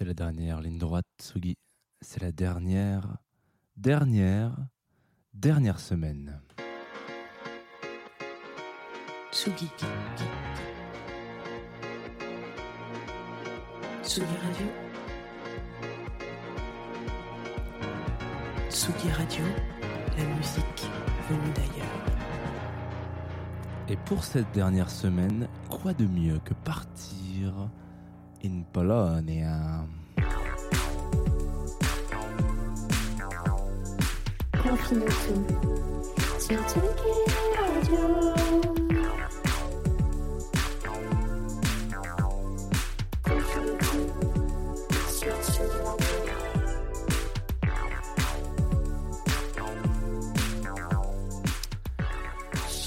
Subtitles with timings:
[0.00, 1.58] C'est la dernière ligne droite, Sugi.
[2.00, 3.18] C'est la dernière,
[3.76, 4.56] dernière,
[5.34, 6.40] dernière semaine.
[9.30, 9.68] Tsugi.
[14.02, 14.66] Tsugi Radio.
[18.70, 19.44] Tsugi Radio,
[20.16, 20.88] la musique
[21.28, 22.06] venue d'ailleurs.
[23.90, 27.68] Et pour cette dernière semaine, quoi de mieux que partir
[28.42, 29.44] in Pologne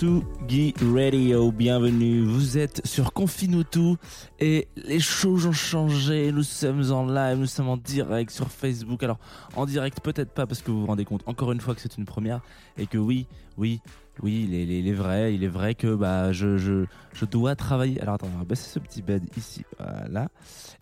[0.04, 2.26] Sugi Radio, bienvenue.
[2.26, 3.96] Vous êtes sur Confinutu
[4.40, 6.32] et les choses ont changé.
[6.32, 9.02] Nous sommes en live, nous sommes en direct sur Facebook.
[9.02, 9.18] Alors,
[9.56, 11.98] en direct, peut-être pas parce que vous vous rendez compte encore une fois que c'est
[11.98, 12.42] une première
[12.78, 13.26] et que oui,
[13.58, 13.82] oui,
[14.22, 18.00] oui, il est, vrai, il est vrai que bah, je, je, je dois travailler.
[18.00, 20.28] Alors, attends, on va baisser ce petit bed ici, voilà.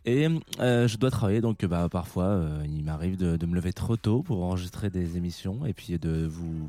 [0.03, 0.27] Et
[0.59, 4.21] euh, je dois travailler, donc bah, parfois, euh, il m'arrive de me lever trop tôt
[4.21, 6.67] pour enregistrer des émissions et puis de vous,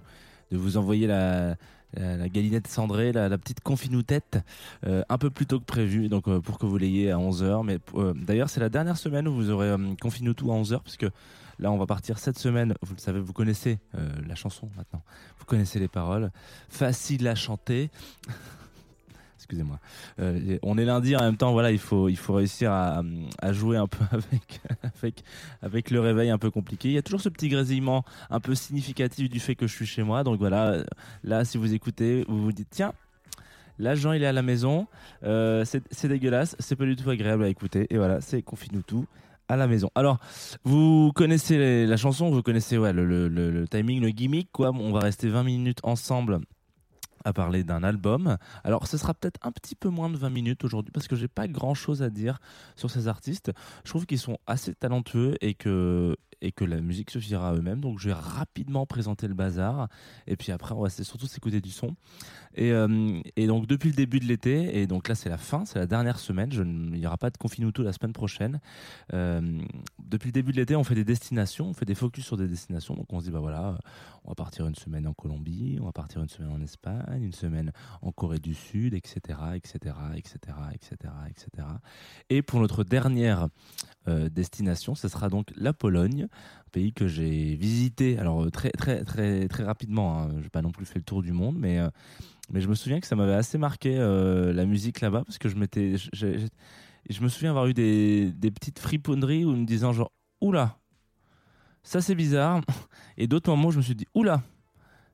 [0.53, 1.57] de vous envoyer la
[1.95, 4.39] la, galinette cendrée, la, petite confinoutette,
[4.87, 7.65] euh, un peu plus tôt que prévu, donc euh, pour que vous l'ayez à 11h.
[7.65, 11.07] Mais euh, d'ailleurs, c'est la dernière semaine où vous aurez euh, Confinutu à 11h, puisque
[11.59, 12.75] là, on va partir cette semaine.
[12.83, 13.79] Vous le savez, vous connaissez
[14.27, 15.03] la chanson maintenant.
[15.39, 16.31] Vous connaissez les paroles.
[16.69, 17.91] Facile à chanter.
[19.43, 19.81] Excusez-moi.
[20.21, 21.51] Euh, on est lundi en même temps.
[21.53, 23.03] Voilà, il faut il faut réussir à,
[23.41, 24.61] à jouer un peu avec
[24.97, 25.25] avec
[25.63, 26.89] avec le réveil un peu compliqué.
[26.91, 29.87] Il y a toujours ce petit grésillement un peu significatif du fait que je suis
[29.87, 30.23] chez moi.
[30.23, 30.85] Donc voilà,
[31.25, 32.93] là si vous écoutez, vous vous dites tiens.
[33.81, 34.87] Jean, il est à la maison.
[35.25, 36.55] Euh, c'est dégueulasse.
[36.61, 37.89] C'est pas du tout agréable à écouter.
[37.91, 39.07] Et voilà, c'est confine tout
[39.49, 39.91] à la maison.
[39.97, 40.19] Alors,
[40.63, 44.51] vous connaissez la chanson, vous connaissez ouais, le, le- le- le timing, le gimmick.
[44.53, 44.71] Quoi.
[44.71, 46.39] On va rester 20 minutes ensemble
[47.25, 48.37] à parler d'un album.
[48.65, 51.29] Alors, ce sera peut-être un petit peu moins de 20 minutes aujourd'hui parce que j'ai
[51.29, 52.39] pas grand chose à dire
[52.77, 53.53] sur ces artistes.
[53.85, 57.81] Je trouve qu'ils sont assez talentueux et que, et que la musique suffira à eux-mêmes.
[57.81, 59.89] Donc, je vais rapidement présenter le bazar
[60.27, 61.95] et puis après, on va surtout s'écouter du son.
[62.55, 65.65] Et, euh, et donc, depuis le début de l'été, et donc là, c'est la fin,
[65.65, 66.51] c'est la dernière semaine.
[66.53, 68.61] Il n'y aura pas de Confinuto la semaine prochaine.
[69.15, 69.63] Euh,
[70.05, 72.49] depuis le début de l'été, on fait des destinations, on fait des focus sur des
[72.49, 72.95] destinations.
[72.95, 73.79] Donc, on se dit, bah voilà,
[74.25, 77.33] on va partir une semaine en Colombie, on va partir une semaine en Espagne, une
[77.33, 77.73] semaine
[78.03, 80.39] en Corée du Sud, etc., etc., etc.,
[80.75, 81.69] etc., etc.
[82.29, 83.49] Et pour notre dernière
[84.09, 88.19] euh, destination, ce sera donc la Pologne, un pays que j'ai visité.
[88.19, 90.19] Alors euh, très très très très rapidement.
[90.19, 90.29] Hein.
[90.39, 91.89] Je n'ai pas non plus fait le tour du monde, mais euh,
[92.53, 95.49] mais je me souviens que ça m'avait assez marqué euh, la musique là-bas parce que
[95.49, 100.13] je m'étais, je, me souviens avoir eu des, des petites friponneries où me disant genre
[100.41, 100.79] oula,
[101.83, 102.61] ça c'est bizarre.
[103.17, 104.43] Et d'autres moments, je me suis dit oula,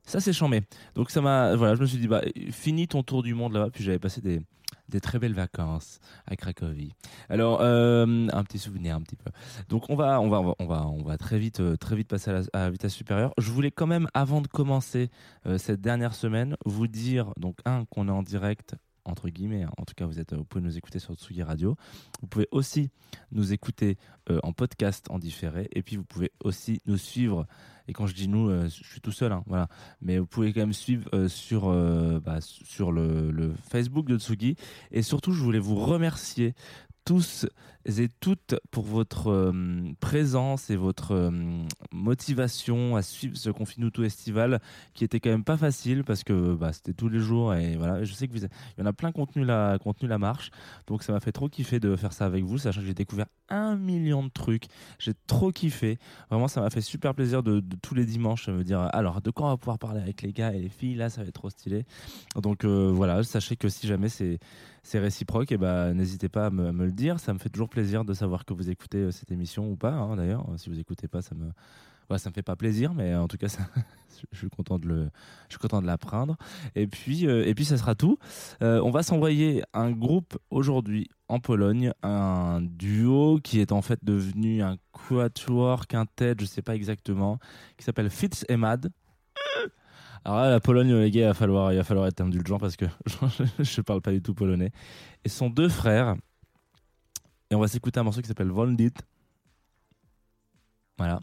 [0.09, 0.61] ça c'est chambé.
[0.95, 2.21] Donc ça m'a, voilà, je me suis dit bah
[2.51, 3.69] finis ton tour du monde là-bas.
[3.69, 4.41] Puis j'avais passé des
[4.87, 6.93] des très belles vacances à Cracovie.
[7.29, 9.29] Alors euh, un petit souvenir un petit peu.
[9.69, 12.31] Donc on va on va on va on va, très vite euh, très vite passer
[12.31, 13.33] à la, à la vitesse supérieure.
[13.37, 15.09] Je voulais quand même avant de commencer
[15.45, 18.75] euh, cette dernière semaine vous dire donc un qu'on est en direct
[19.09, 19.71] entre guillemets, hein.
[19.77, 21.75] en tout cas vous, êtes, vous pouvez nous écouter sur Tsugi Radio.
[22.21, 22.89] Vous pouvez aussi
[23.31, 23.97] nous écouter
[24.29, 27.45] euh, en podcast en différé et puis vous pouvez aussi nous suivre.
[27.89, 29.67] Et quand je dis nous, euh, je suis tout seul, hein, voilà.
[29.99, 34.57] Mais vous pouvez quand même suivre euh, sur, euh, bah, sur le Facebook de Tsugi.
[34.91, 36.53] Et surtout, je voulais vous remercier
[37.09, 37.47] tous
[37.85, 39.53] et toutes pour votre euh,
[39.99, 41.31] présence et votre euh,
[41.91, 44.61] motivation à suivre ce Confinuto estival
[44.93, 48.03] qui était quand même pas facile parce que bah, c'était tous les jours et voilà.
[48.03, 50.51] Je sais que vous il y en a plein contenu la contenu la marche.
[50.85, 53.25] Donc ça m'a fait trop kiffer de faire ça avec vous sachant que j'ai découvert
[53.49, 54.65] un million de trucs.
[54.99, 55.97] J'ai trop kiffé.
[56.29, 59.47] Vraiment ça m'a fait super plaisir de, tous les dimanches me dire alors de quoi
[59.47, 60.93] on va pouvoir parler avec les gars et les filles?
[60.93, 61.85] Là ça va être trop stylé.
[62.35, 64.37] Donc euh, voilà sachez que si jamais c'est
[64.81, 66.98] c'est réciproque, et bah, n'hésitez pas à me le dire.
[66.99, 69.93] Ça me fait toujours plaisir de savoir que vous écoutez euh, cette émission ou pas.
[69.93, 71.51] hein, D'ailleurs, si vous écoutez pas, ça me
[72.17, 73.47] ça me fait pas plaisir, mais en tout cas,
[74.31, 75.09] je suis content de le,
[75.47, 76.37] je suis content de l'apprendre.
[76.75, 78.17] Et puis, euh, et puis, ça sera tout.
[78.63, 83.99] Euh, on va s'envoyer un groupe aujourd'hui en Pologne, un duo qui est en fait
[84.03, 87.37] devenu un quatuor, quintet, je sais pas exactement,
[87.77, 88.91] qui s'appelle Fitz et Mad.
[90.25, 92.85] Alors la Pologne, les gars, il va falloir, il va falloir être indulgent parce que
[93.59, 94.71] je parle pas du tout polonais.
[95.23, 96.15] Et sont deux frères.
[97.51, 98.93] Et on va s'écouter un morceau qui s'appelle Voldit.
[100.97, 101.19] Voilà.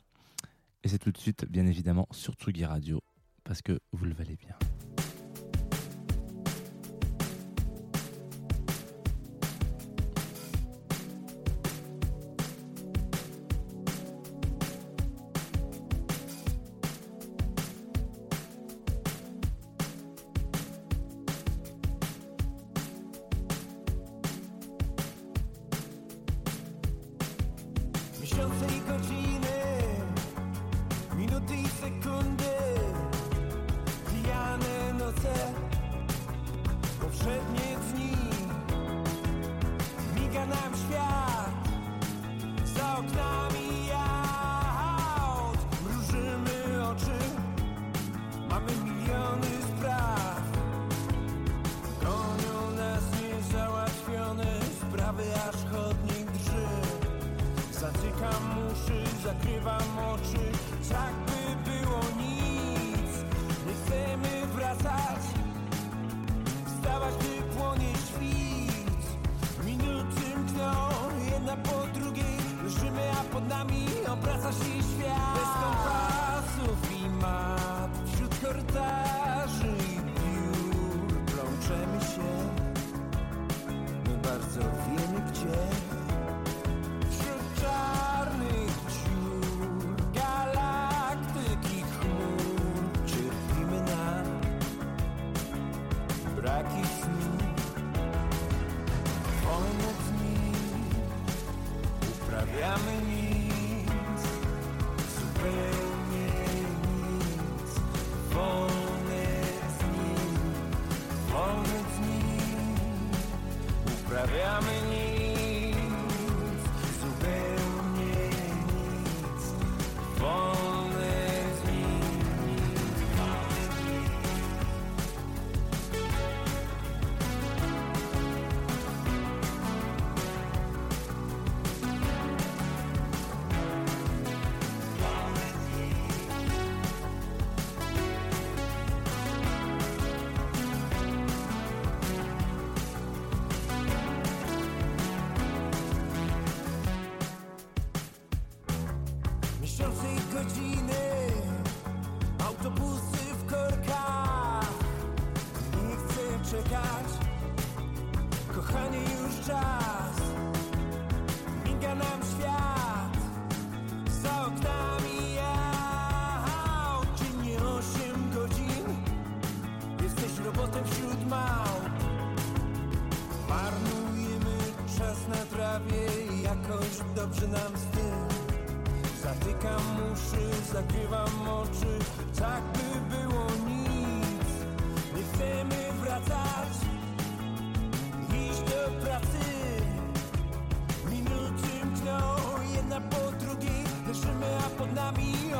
[0.82, 3.00] Et c'est tout de suite, bien évidemment, sur Tsugi Radio,
[3.44, 4.56] parce que vous le valez bien.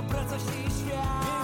[0.02, 1.35] praca śni świat.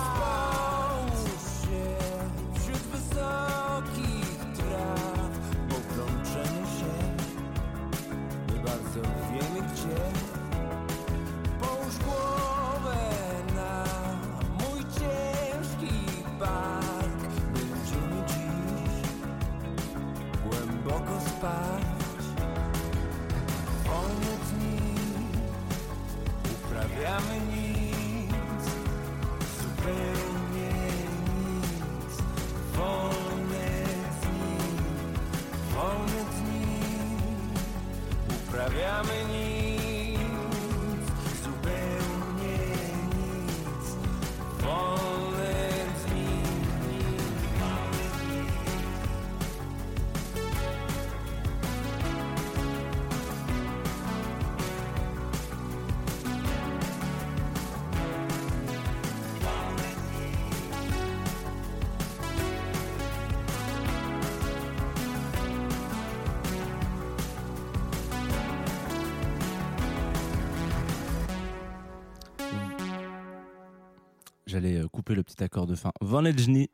[74.52, 75.92] J'allais euh, couper le petit accord de fin.
[76.00, 76.70] Vanejni.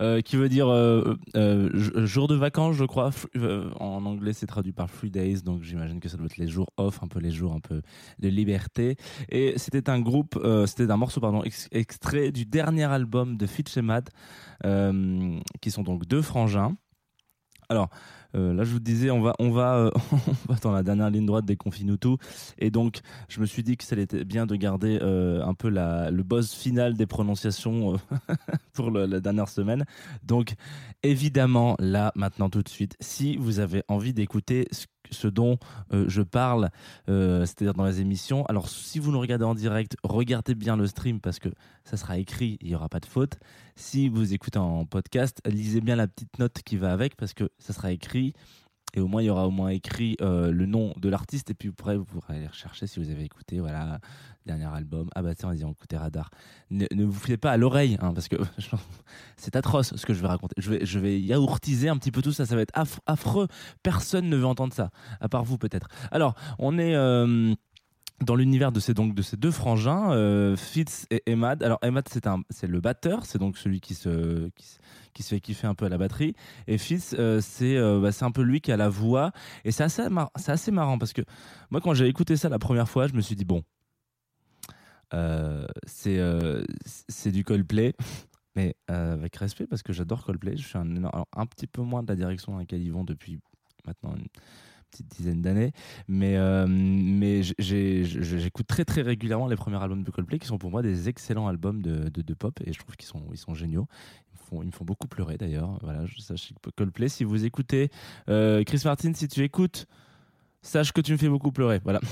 [0.00, 1.70] Euh, qui veut dire euh, euh,
[2.06, 3.10] jour de vacances, je crois.
[3.36, 6.48] Euh, en anglais, c'est traduit par free days, donc j'imagine que ça doit être les
[6.48, 7.80] jours off, un peu les jours un peu
[8.18, 8.96] de liberté.
[9.28, 13.46] Et c'était un groupe, euh, c'était un morceau pardon ex- extrait du dernier album de
[13.46, 13.82] Fitch et
[14.66, 16.76] euh, qui sont donc deux frangins.
[17.68, 17.90] Alors
[18.34, 19.90] euh, là, je vous disais, on va, on va, euh,
[20.48, 22.16] on va dans la dernière ligne droite des Confinutu,
[22.58, 25.70] et donc je me suis dit que ça était bien de garder euh, un peu
[25.70, 27.96] le buzz final des prononciations
[28.74, 29.84] pour la dernière semaine.
[30.22, 30.54] Donc
[31.02, 35.58] évidemment, là, maintenant, tout de suite, si vous avez envie d'écouter ce, ce dont
[35.92, 36.70] euh, je parle,
[37.08, 40.86] euh, c'est-à-dire dans les émissions, alors si vous nous regardez en direct, regardez bien le
[40.86, 41.48] stream parce que
[41.84, 43.38] ça sera écrit, il n'y aura pas de faute.
[43.76, 47.50] Si vous écoutez en podcast, lisez bien la petite note qui va avec parce que
[47.58, 48.34] ça sera écrit.
[48.94, 51.50] Et au moins, il y aura au moins écrit euh, le nom de l'artiste.
[51.50, 54.00] Et puis, après, vous pourrez aller rechercher si vous avez écouté, voilà,
[54.46, 55.08] dernier album.
[55.14, 56.30] Ah bah tiens, ils ont écouté Radar.
[56.70, 58.36] Ne, vous fiez pas à l'oreille, hein, parce que
[59.36, 60.54] c'est atroce ce que je vais raconter.
[60.58, 62.46] Je vais, je vais yaourtiser un petit peu tout ça.
[62.46, 63.46] Ça va être aff- affreux.
[63.82, 64.90] Personne ne veut entendre ça,
[65.20, 65.88] à part vous peut-être.
[66.10, 66.94] Alors, on est...
[66.94, 67.54] euh,
[68.24, 71.62] dans l'univers de ces deux frangins, euh, Fitz et Emad.
[71.62, 72.08] Alors Emad
[72.50, 74.50] c'est le batteur, c'est donc celui qui se
[75.20, 76.34] fait kiffer un peu à la batterie.
[76.66, 79.32] Et Fitz euh, c'est euh, bah, c'est un peu lui qui a la voix.
[79.64, 81.22] Et c'est assez marrant parce que
[81.70, 83.62] moi quand j'ai écouté ça la première fois, je me suis dit bon,
[85.86, 87.94] c'est du Coldplay.
[88.56, 92.08] Mais avec respect parce que j'adore Coldplay, je suis un, un petit peu moins de
[92.08, 93.38] la direction dans laquelle ils vont depuis
[93.86, 94.26] maintenant une
[94.90, 95.72] petite dizaine d'années,
[96.08, 100.70] mais euh, mais j'écoute très très régulièrement les premiers albums de Coldplay qui sont pour
[100.70, 103.86] moi des excellents albums de, de, pop et je trouve qu'ils sont ils sont géniaux.
[104.52, 105.78] Ils me font, beaucoup pleurer d'ailleurs.
[105.82, 107.90] Voilà, je sache que Coldplay, si vous écoutez
[108.30, 109.86] euh, Chris Martin, si tu écoutes,
[110.62, 111.80] sache que tu me fais beaucoup pleurer.
[111.84, 112.00] Voilà.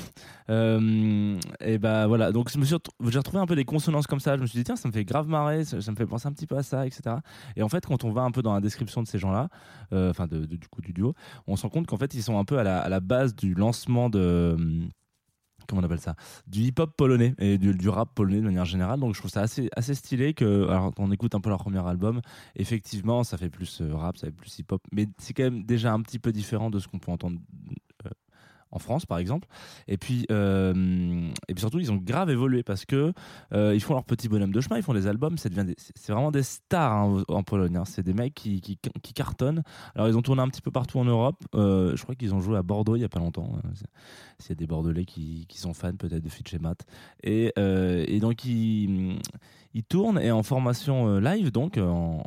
[0.49, 2.31] Euh, et bah voilà.
[2.31, 2.77] Donc je me suis
[3.09, 4.37] j'ai retrouvé un peu des consonances comme ça.
[4.37, 6.33] Je me suis dit tiens, ça me fait grave marrer, ça, me fait penser un
[6.33, 7.17] petit peu à ça, etc.
[7.57, 9.49] Et en fait, quand on va un peu dans la description de ces gens-là,
[9.93, 11.15] euh, enfin du coup du duo,
[11.49, 14.09] on se rend compte qu'en fait ils sont un peu à la, base du lancement
[14.09, 14.89] de hum,
[15.67, 16.15] comment on appelle ça?
[16.47, 19.41] Du hip-hop polonais et du, du rap polonais de manière générale donc je trouve ça
[19.41, 22.21] assez assez stylé que alors on écoute un peu leur premier album
[22.55, 25.93] effectivement ça fait plus euh, rap ça fait plus hip-hop mais c'est quand même déjà
[25.93, 27.39] un petit peu différent de ce qu'on peut entendre
[28.77, 29.49] en France par exemple.
[29.89, 33.13] Et puis euh, et puis surtout ils ont grave évolué parce que
[33.53, 35.53] euh, ils font leur petit bonhomme de chemin ils font des albums c'est
[36.13, 37.85] vraiment des stars hein, en Pologne hein.
[37.85, 38.79] c'est des mecs qui,
[39.15, 39.63] cartonnent.
[39.95, 41.43] Alors ils ont tourné un petit peu partout en Europe.
[41.55, 43.87] Euh, je crois qu'ils ont joué à Bordeaux il y a pas longtemps c'est-
[44.39, 46.85] s'il y a des Bordelais qui, sont fans peut-être de Fitch et Matt.
[47.23, 47.53] Et,
[48.21, 49.19] donc ils,
[49.89, 52.23] tournent et en formation live donc en,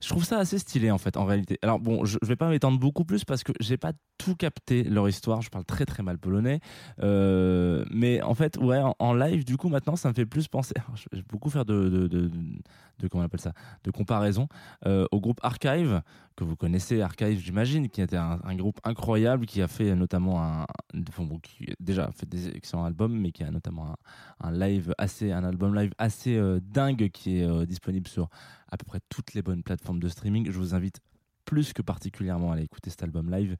[0.00, 1.58] je, trouve ça assez stylé en fait en réalité.
[1.62, 4.82] Alors bon, je, je vais pas m'étendre beaucoup plus parce que j'ai pas tout capté
[4.84, 5.40] leur histoire.
[5.42, 6.60] Je parle très très mal polonais,
[7.02, 10.74] euh, mais en fait ouais en, live du coup maintenant ça me fait plus penser.
[10.94, 13.52] je vais beaucoup faire de de, de, comment on appelle ça
[13.84, 14.48] de comparaison
[14.86, 16.02] euh, au groupe Archive
[16.36, 20.42] que vous connaissez Archive j'imagine qui était un, un groupe incroyable qui a fait notamment
[20.42, 23.96] un bon, qui a déjà fait des excellents albums mais qui a notamment
[24.40, 28.28] un, live assez un album live assez euh, dingue qui est disponible sur
[28.70, 31.00] à peu près toutes les bonnes plateformes de streaming je vous invite
[31.48, 33.56] plus que particulièrement à aller écouter cet album live.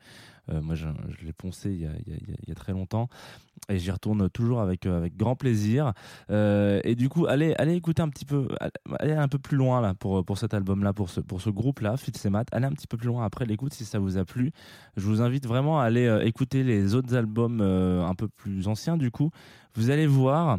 [0.50, 0.86] Euh, moi, je,
[1.24, 3.08] l'ai poncé il y, a, très longtemps
[3.70, 5.94] et j'y retourne toujours avec, euh, grand plaisir.
[6.30, 8.48] Euh, et du coup, allez, allez écouter un petit peu,
[8.98, 11.96] allez un peu plus loin là pour, pour cet album-là, pour ce, pour ce groupe-là,
[11.96, 12.48] Fitz et Matt.
[12.52, 14.52] Allez un petit peu plus loin après l'écoute si ça vous a plu.
[14.98, 18.98] Je vous invite vraiment à aller écouter les autres albums un peu plus anciens.
[18.98, 19.30] Du coup,
[19.74, 20.58] vous allez voir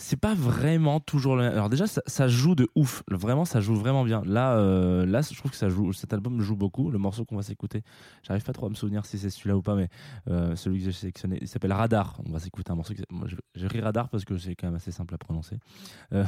[0.00, 1.52] c'est pas vraiment toujours le même.
[1.52, 3.02] Alors déjà, ça, joue de ouf.
[3.10, 4.22] Vraiment, ça joue vraiment bien.
[4.24, 5.92] Là, euh, là, je trouve que ça joue.
[5.92, 6.90] Cet album joue beaucoup.
[6.90, 7.82] Le morceau qu'on va s'écouter,
[8.22, 9.88] j'arrive pas trop à me souvenir si c'est celui-là ou pas, mais
[10.28, 12.18] euh, celui que j'ai sélectionné, il s'appelle Radar.
[12.26, 12.94] On va s'écouter un morceau.
[13.54, 15.58] j'ai ri Radar parce que c'est quand même assez simple à prononcer.
[16.14, 16.24] Euh,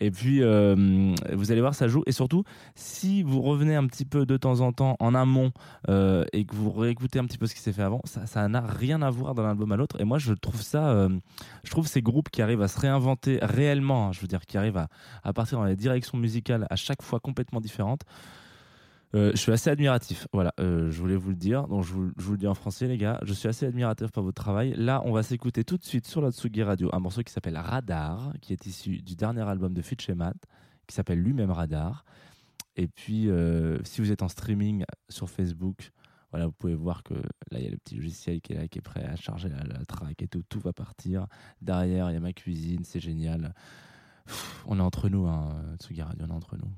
[0.00, 2.02] et puis, euh, vous allez voir, ça joue.
[2.06, 2.42] Et surtout,
[2.74, 5.52] si vous revenez un petit peu de temps en temps en amont
[5.88, 8.62] euh, et que vous réécoutez un petit peu ce qui s'est fait avant, ça n'a
[8.62, 10.00] rien à voir d'un album à l'autre.
[10.00, 11.08] Et moi, je trouve ça, euh,
[11.62, 14.58] je trouve ces groupes qui arrivent à se réinventer réellement, hein, je veux dire, qui
[14.58, 14.88] arrivent à,
[15.22, 18.02] à partir dans des directions musicales à chaque fois complètement différentes.
[19.14, 22.32] Euh, je suis assez admiratif, voilà, euh, je voulais vous le dire, donc je vous,
[22.32, 24.74] le dis en français les gars, je suis assez admiratif par votre travail.
[24.76, 27.58] Là, on va s'écouter tout de suite sur la Tsugi Radio un morceau qui s'appelle
[27.58, 30.36] Radar, qui est issu du dernier album de Fitch et Matt,
[30.86, 32.04] qui s'appelle lui-même Radar.
[32.76, 35.90] Et puis, euh, si vous êtes en streaming sur Facebook,
[36.30, 38.66] voilà, vous pouvez voir que là, il y a le petit logiciel qui est là,
[38.66, 40.42] qui est prêt à charger la, la track et tout.
[40.48, 41.26] Tout va partir.
[41.60, 43.52] Derrière, il y a ma cuisine, c'est génial.
[44.64, 46.70] On est entre nous, hein, Tsugi Radio, on est entre nous.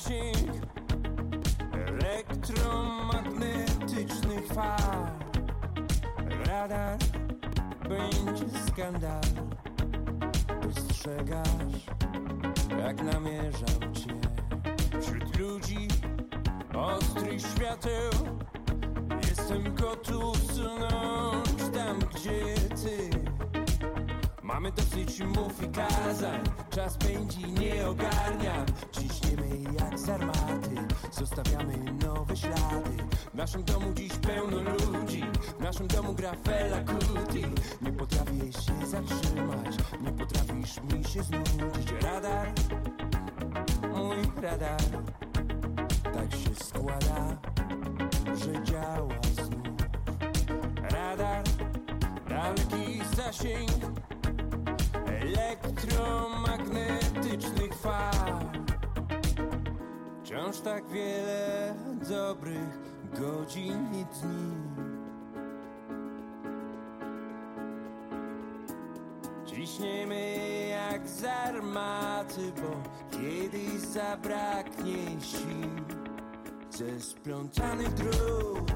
[0.00, 0.50] Zasięg
[1.72, 5.06] Elektromagnetycznych fal.
[6.46, 6.98] Radar,
[7.88, 9.20] będzie skandal.
[10.62, 11.86] Dostrzegasz,
[12.78, 14.14] jak namierzał cię.
[15.00, 15.88] Wśród ludzi
[16.74, 18.10] ostrych świateł.
[19.28, 22.44] Jestem gotów sunąć tam, gdzie
[22.84, 23.10] ty
[24.60, 26.40] Mamy dosyć mów i kazań.
[26.70, 28.66] Czas pędzi, nie ogarniam.
[28.92, 29.48] Ciśniemy
[29.78, 30.74] jak z armaty
[31.12, 31.74] Zostawiamy
[32.04, 32.96] nowe ślady.
[33.32, 35.24] W naszym domu dziś pełno ludzi.
[35.58, 37.44] W naszym domu gra Fela Kuti.
[37.82, 39.76] Nie potrafię się zatrzymać.
[40.00, 41.92] Nie potrafisz mi się znudzić.
[42.02, 42.52] Radar,
[43.92, 44.80] mój radar.
[46.02, 47.36] Tak się składa
[48.44, 49.76] że działa znów.
[50.90, 51.44] Radar,
[52.28, 53.70] daleki zasięg
[55.40, 58.40] Elektromagnetycznych fal
[60.24, 61.74] Wciąż tak wiele
[62.08, 62.78] dobrych
[63.20, 64.60] godzin i dni
[69.46, 70.36] Ciśniemy
[70.68, 75.70] jak z armaty, bo kiedyś zabraknie sił
[76.70, 78.70] ze splątanych dróg,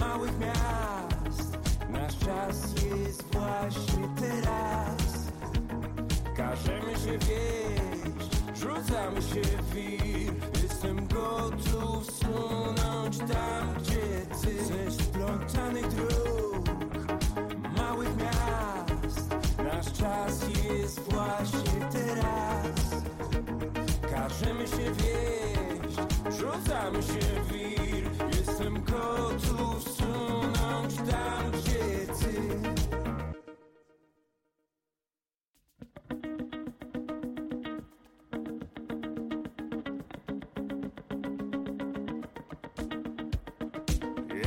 [0.00, 1.58] małych miast.
[1.90, 5.09] Nasz czas jest właśnie teraz.
[6.50, 10.32] Każemy się wieść, rzucamy się w wir.
[10.62, 14.64] Jestem gotów sunąć tam, gdzie ty.
[14.64, 16.66] Ze splątanych dróg,
[17.76, 19.30] małych miast.
[19.58, 23.04] Nasz czas jest właśnie teraz.
[24.10, 25.96] Każemy się wieść,
[26.38, 29.59] rzucamy się w wir Jestem gotów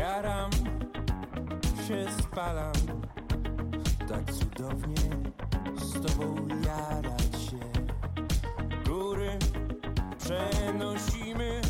[0.03, 0.51] Jaram
[1.87, 2.73] się spalam.
[4.09, 5.09] Tak cudownie
[5.75, 6.35] z tobą
[6.65, 7.59] jarać się.
[8.85, 9.39] Góry
[10.17, 11.61] przenosimy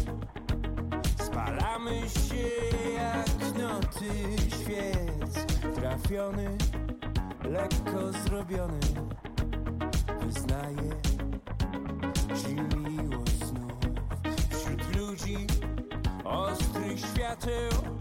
[1.18, 2.50] Spalamy się
[2.94, 4.12] jak noty
[4.48, 5.46] świec.
[5.76, 6.58] Trafiony,
[7.44, 8.80] lekko zrobiony
[10.22, 10.92] Wyznaję
[12.42, 13.78] ci miłość znów.
[14.50, 15.48] Wśród ludzi
[16.24, 17.93] ostrych świateł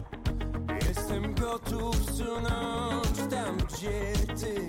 [0.96, 4.68] Jestem gotów sunąć tam, gdzie ty.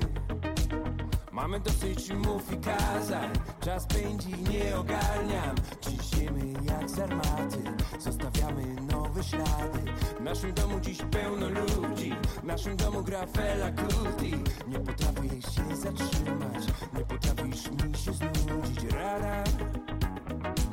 [1.32, 3.30] Mamy dosyć mów i kazań.
[3.62, 5.56] Czas pędzi, nie ogarniam.
[5.82, 7.64] Ciśniemy jak z armaty.
[8.00, 9.92] Zostawiamy nowe ślady.
[10.20, 12.16] W naszym domu dziś pełno ludzi.
[12.42, 14.34] W naszym domu gra Fela Kuti.
[14.68, 16.64] Nie potrafię się zatrzymać.
[16.94, 18.94] Nie potrafisz mi się znudzić.
[18.94, 19.48] Radar,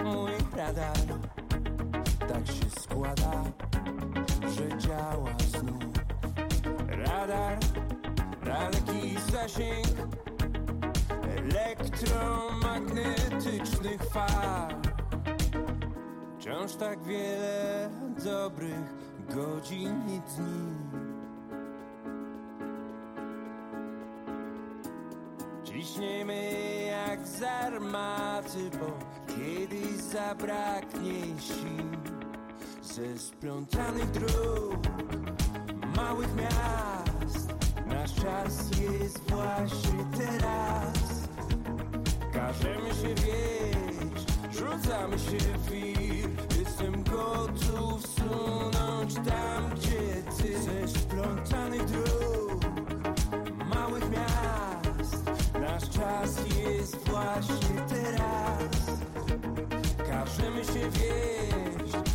[0.05, 0.97] mój radar
[2.33, 3.45] Tak się składa,
[4.49, 5.85] że działa znów
[6.89, 7.59] Radar,
[8.45, 9.87] daleki zasięg
[11.23, 14.75] elektromagnetycznych fal.
[16.39, 17.91] Wciąż tak wiele
[18.25, 18.95] dobrych
[19.29, 20.75] godzin i dni.
[25.65, 26.53] Ciśniemy
[26.87, 28.99] jak z armaty, bo
[29.35, 32.20] kiedyś zabraknie sił
[32.95, 34.77] ze splątanych dróg,
[35.97, 37.55] małych miast.
[37.87, 41.29] Nasz czas jest właśnie teraz.
[42.33, 46.31] Każemy się wieść, rzucamy się w wir.
[46.59, 50.63] Jestem gotów sunąć tam, gdzie ty.
[50.63, 52.65] Ze splątanych dróg,
[53.75, 55.31] małych miast.
[55.61, 59.01] Nasz czas jest właśnie teraz.
[60.09, 62.10] Każemy się wieść,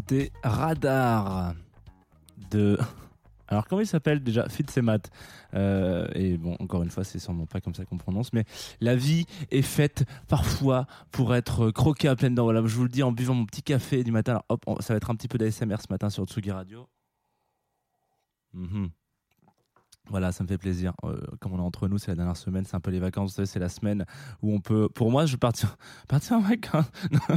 [0.00, 1.54] C'était Radar
[2.50, 2.78] de.
[3.48, 4.48] Alors, comment il s'appelle déjà?
[4.48, 4.98] Fitzemat.
[5.54, 8.44] Euh, et bon, encore une fois, c'est sûrement pas comme ça qu'on prononce, mais
[8.80, 12.44] la vie est faite parfois pour être croquée à pleines dents.
[12.44, 14.42] Voilà, je vous le dis en buvant mon petit café du matin.
[14.48, 16.86] Hop, ça va être un petit peu d'ASMR ce matin sur Tsugi Radio.
[18.52, 18.90] Mhm.
[20.10, 20.92] Voilà, ça me fait plaisir.
[21.04, 23.42] Euh, comme on est entre nous, c'est la dernière semaine, c'est un peu les vacances,
[23.44, 24.06] c'est la semaine
[24.42, 24.88] où on peut.
[24.88, 25.76] Pour moi, je partir,
[26.08, 26.90] partir en vacances.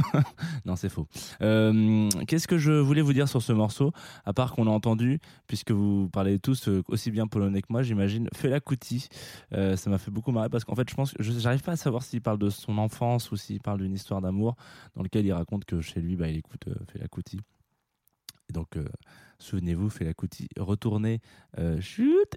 [0.64, 1.06] non, c'est faux.
[1.42, 3.92] Euh, Qu'est-ce que je voulais vous dire sur ce morceau,
[4.24, 7.82] à part qu'on a entendu, puisque vous parlez tous euh, aussi bien polonais que moi,
[7.82, 9.08] j'imagine, Fela Kuti.
[9.52, 12.20] Ça m'a fait beaucoup marrer parce qu'en fait, je pense j'arrive pas à savoir s'il
[12.20, 14.56] parle de son enfance ou s'il parle d'une histoire d'amour
[14.96, 17.40] dans lequel il raconte que chez lui, bah, il écoute Fela Kuti.
[18.52, 18.76] Donc,
[19.42, 21.20] souvenez-vous, Fela Kuti, retournez
[21.58, 21.78] euh,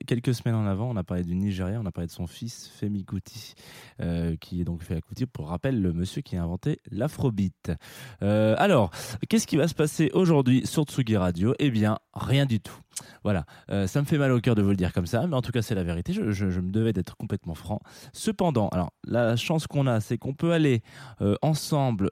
[0.08, 2.70] quelques semaines en avant, on a parlé du Nigeria, on a parlé de son fils
[2.80, 3.54] Femi Kuti,
[4.02, 7.72] euh, qui est donc Fela Kuti, pour rappel, le monsieur qui a inventé l'afrobeat.
[8.24, 8.92] Euh, alors,
[9.30, 11.54] qu'est-ce qui va se passer aujourd'hui sur Tsugi Radio?
[11.60, 12.78] Eh bien, rien du tout.
[13.24, 15.42] Voilà, ça me fait mal au cœur de vous le dire comme ça, mais en
[15.42, 17.82] tout cas c'est la vérité, je, me devais d'être complètement franc.
[18.14, 20.82] Cependant, alors la chance qu'on a, c'est qu'on peut aller
[21.42, 22.08] ensemble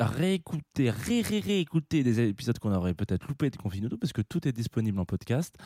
[0.00, 4.46] réécouter, ré, ré, réécouter des épisodes qu'on aurait peut-être loupés de Confinuto, parce que tout
[4.46, 5.56] est disponible en podcast.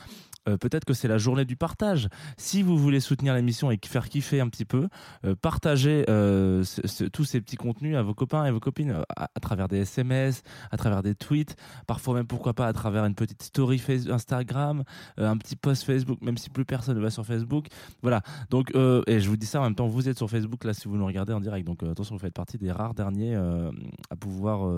[0.48, 2.08] Euh, peut-être que c'est la journée du partage.
[2.36, 4.88] Si vous voulez soutenir l'émission et faire kiffer un petit peu,
[5.24, 6.64] euh, partagez euh,
[7.12, 10.76] tous ces petits contenus à vos copains et vos copines à, travers des SMS, à
[10.76, 14.84] travers des tweets, parfois même pourquoi pas à travers une petite story Instagram,
[15.16, 17.66] un petit post Facebook, même si plus personne ne va sur Facebook.
[18.02, 18.22] Voilà.
[18.50, 20.88] Donc, et je vous dis ça en même temps, vous êtes sur Facebook là si
[20.88, 21.66] vous nous regardez en direct.
[21.66, 24.70] Donc attention, vous faites partie des rares derniers à pouvoir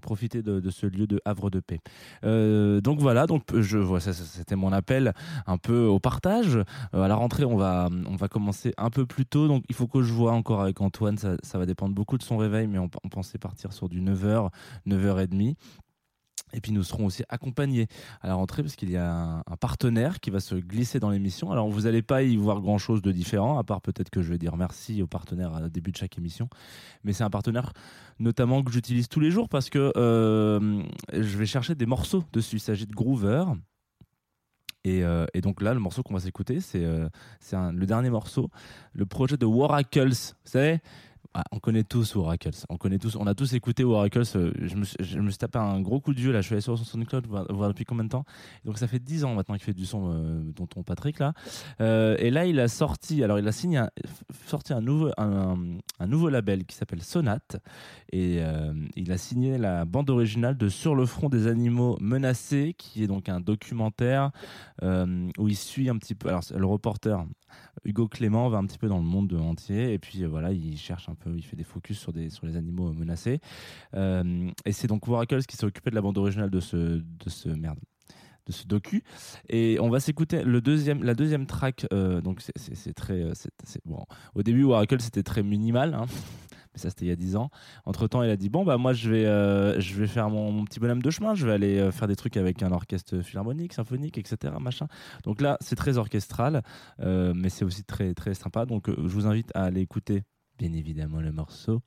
[0.00, 1.80] profiter de, de ce lieu de havre de paix.
[2.24, 5.12] Euh, donc voilà, donc je vois c'était mon appel
[5.46, 6.56] un peu au partage.
[6.56, 9.74] Euh, à la rentrée, on va on va commencer un peu plus tôt, donc il
[9.74, 11.18] faut que je vois encore avec Antoine.
[11.18, 14.48] Ça, va dépendre beaucoup de son réveil, mais on pensait partir sur du 9h,
[14.86, 15.56] 9h30.
[16.52, 17.88] Et puis nous serons aussi accompagnés
[18.20, 21.50] à la rentrée parce qu'il y a un, partenaire qui va se glisser dans l'émission.
[21.50, 24.30] Alors vous n'allez pas y voir grand chose de différent, à part peut-être que je
[24.30, 26.48] vais dire merci au partenaire à début de chaque émission.
[27.04, 27.72] Mais c'est un partenaire
[28.20, 30.82] notamment que j'utilise tous les jours parce que euh,
[31.12, 32.56] je vais chercher des morceaux dessus.
[32.56, 33.44] Il s'agit de Groover.
[34.84, 37.08] Et, euh, donc là, le morceau qu'on va s'écouter, c'est euh,
[37.50, 38.50] le dernier morceau,
[38.92, 40.10] le projet de Waracles.
[40.10, 40.80] Vous savez
[41.38, 44.22] ah, on connaît tous Oracles, on connaît tous, on a tous écouté Oracles.
[44.36, 46.40] euh, Je me, suis- tapé un gros coup de vieux là.
[46.40, 48.24] Je suis allé sur son SoundCloud voir, voir depuis combien de temps.
[48.64, 51.34] Donc ça fait 10 ans maintenant qu'il fait du son, euh, dont ton Patrick là.
[51.82, 53.90] Euh, et là, il a sorti, alors il a signé, un,
[54.46, 55.56] sorti un nouveau, un,
[56.06, 57.58] nouveau label qui s'appelle Sonate.
[58.12, 62.74] Et euh, il a signé la bande originale de Sur le front des animaux menacés,
[62.78, 64.30] qui est donc un documentaire
[64.82, 66.28] où il suit un petit peu.
[66.28, 67.22] Alors le reporter
[67.84, 70.76] Hugo Clément va un petit peu dans le monde entier et puis euh, voilà, il
[70.78, 73.40] cherche un peu, il fait des focus sur des sur les animaux menacés.
[73.94, 77.28] Euh, et c'est donc Waracles qui s'est occupé de la bande originale de ce de
[77.28, 77.78] ce merde
[78.46, 79.02] de ce docu
[79.48, 83.32] et on va s'écouter le deuxième la deuxième track euh, donc c'est- très euh,
[83.84, 84.04] bon
[84.36, 86.06] au début Waracles c'était très minimal hein,
[86.76, 87.50] mais ça c'était il y a 10 ans.
[87.86, 90.64] Entre temps il a dit bon bah moi je vais euh, je vais faire mon,
[90.64, 91.34] petit bonhomme de chemin.
[91.34, 94.86] Je vais aller euh, faire des trucs avec un orchestre philharmonique symphonique etc machin.
[95.24, 96.62] Donc là c'est très orchestral
[97.00, 98.66] euh, mais c'est aussi très très sympa.
[98.66, 100.24] Donc je vous invite à aller écouter
[100.58, 101.82] bien évidemment le morceau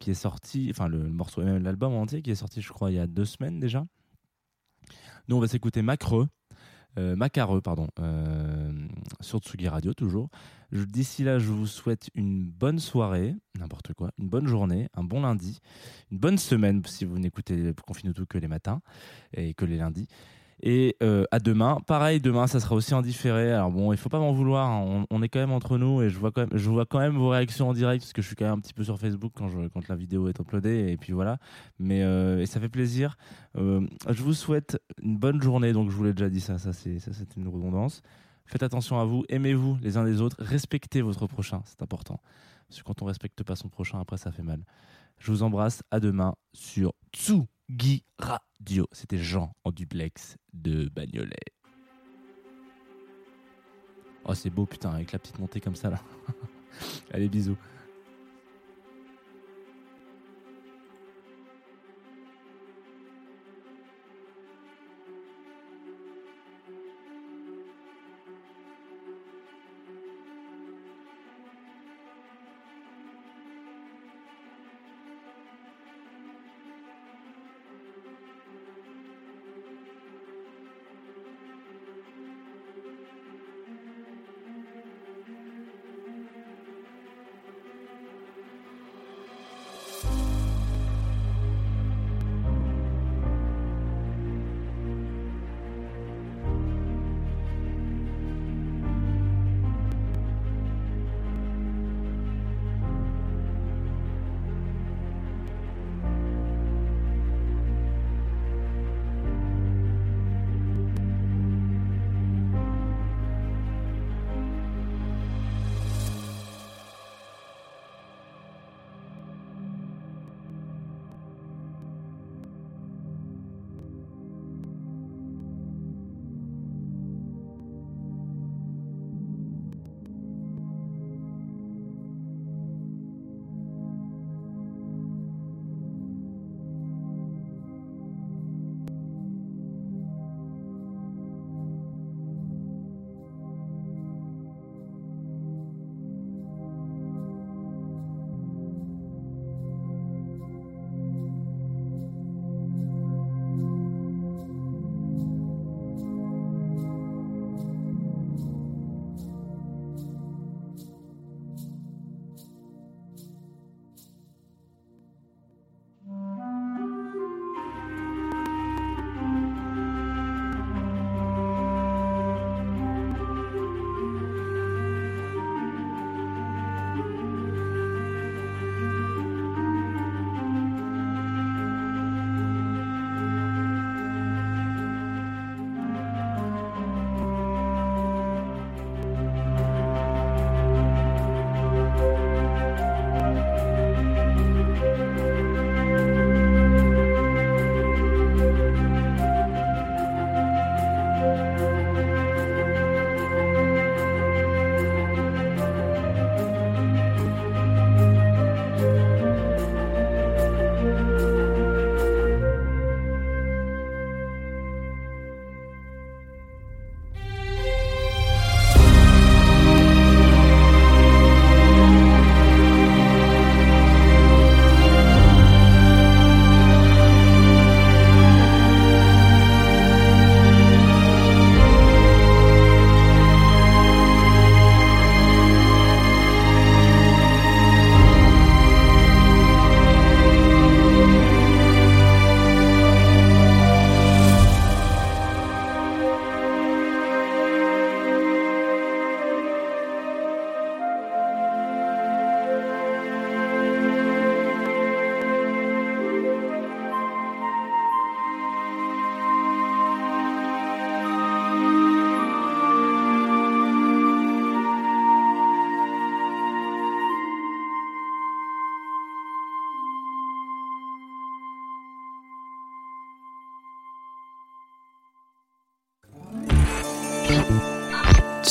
[0.00, 3.00] qui est sorti enfin le, morceau l'album entier qui est sorti je crois il y
[3.00, 3.86] a deux semaines déjà.
[5.28, 6.28] Nous on va s'écouter Macreux
[6.96, 8.72] Macareux, pardon, euh,
[9.20, 10.28] sur Tsugi Radio toujours.
[10.72, 15.20] D'ici là, je vous souhaite une bonne soirée, n'importe quoi, une bonne journée, un bon
[15.20, 15.60] lundi,
[16.10, 18.80] une bonne semaine si vous n'écoutez Confine tout que les matins
[19.32, 20.08] et que les lundis.
[20.62, 21.78] Et euh, à demain.
[21.86, 23.52] Pareil, demain, ça sera aussi en différé.
[23.52, 24.68] Alors bon, il faut pas m'en vouloir.
[24.70, 25.04] hein.
[25.10, 27.16] On, est quand même entre nous et je vois quand même, je vois quand même
[27.16, 29.32] vos réactions en direct parce que je suis quand même un petit peu sur Facebook
[29.34, 29.50] quand,
[29.88, 30.90] la vidéo est uploadée.
[30.90, 31.38] Et puis voilà.
[31.78, 33.16] Mais euh, ça fait plaisir.
[33.56, 35.72] Euh, je vous souhaite une bonne journée.
[35.72, 36.58] Donc je vous l'ai déjà dit ça.
[36.58, 38.02] Ça c'est une redondance.
[38.46, 39.24] Faites attention à vous.
[39.28, 40.36] Aimez-vous les uns les autres.
[40.38, 41.62] Respectez votre prochain.
[41.66, 42.20] C'est important.
[42.68, 44.64] Parce que quand on respecte pas son prochain, après ça fait mal.
[45.18, 45.82] Je vous embrasse.
[45.90, 46.94] À demain sur
[47.68, 48.86] Tsugi Radio.
[48.92, 51.36] C'était Jean en duplex de Bagnolet.
[54.24, 56.00] Oh, c'est beau, putain, avec la petite montée comme ça, là.
[57.12, 57.56] Allez, bisous.